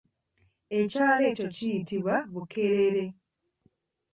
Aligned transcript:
Ekyalo 0.79 1.23
ekyo 1.29 1.45
kiyitibwa 1.55 2.15
Bukeerere. 2.33 3.05